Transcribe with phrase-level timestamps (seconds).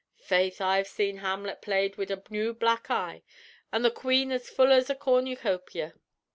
[0.23, 3.21] Faith, I've seen Hamlut played wid a new black eye,
[3.71, 5.93] an' the queen as full as a cornucopia.